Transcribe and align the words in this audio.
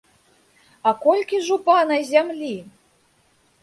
А 0.87 0.93
колькі 1.05 1.43
ж 1.51 1.59
у 1.59 1.61
пана 1.71 2.03
зямлі? 2.11 2.55